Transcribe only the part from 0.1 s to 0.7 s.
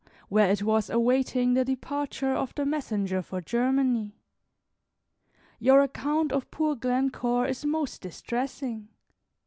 where it